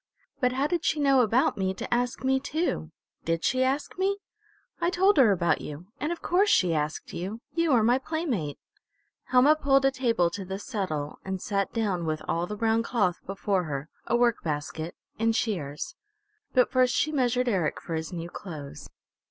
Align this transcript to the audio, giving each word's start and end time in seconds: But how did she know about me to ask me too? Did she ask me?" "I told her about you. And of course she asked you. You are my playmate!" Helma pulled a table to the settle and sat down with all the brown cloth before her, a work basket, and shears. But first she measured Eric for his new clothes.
But 0.39 0.53
how 0.53 0.65
did 0.65 0.83
she 0.83 0.99
know 0.99 1.21
about 1.21 1.59
me 1.59 1.75
to 1.75 1.93
ask 1.93 2.23
me 2.23 2.39
too? 2.39 2.89
Did 3.23 3.43
she 3.45 3.63
ask 3.63 3.99
me?" 3.99 4.17
"I 4.81 4.89
told 4.89 5.17
her 5.17 5.31
about 5.31 5.61
you. 5.61 5.89
And 5.99 6.11
of 6.11 6.23
course 6.23 6.49
she 6.49 6.73
asked 6.73 7.13
you. 7.13 7.39
You 7.53 7.71
are 7.73 7.83
my 7.83 7.99
playmate!" 7.99 8.57
Helma 9.25 9.55
pulled 9.55 9.85
a 9.85 9.91
table 9.91 10.31
to 10.31 10.43
the 10.43 10.57
settle 10.57 11.19
and 11.23 11.39
sat 11.39 11.71
down 11.71 12.07
with 12.07 12.23
all 12.27 12.47
the 12.47 12.57
brown 12.57 12.81
cloth 12.81 13.17
before 13.27 13.65
her, 13.65 13.89
a 14.07 14.15
work 14.17 14.41
basket, 14.43 14.95
and 15.19 15.35
shears. 15.35 15.95
But 16.51 16.71
first 16.71 16.95
she 16.95 17.11
measured 17.11 17.47
Eric 17.47 17.79
for 17.79 17.93
his 17.93 18.11
new 18.11 18.31
clothes. 18.31 18.89